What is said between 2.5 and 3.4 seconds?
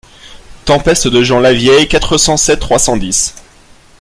trois cent dix.